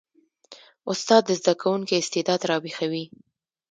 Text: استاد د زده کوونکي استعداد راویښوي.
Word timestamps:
استاد 0.91 1.21
د 1.25 1.29
زده 1.39 1.53
کوونکي 1.61 1.93
استعداد 2.01 2.41
راویښوي. 2.49 3.05